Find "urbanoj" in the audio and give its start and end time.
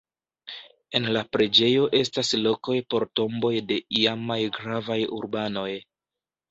5.21-5.71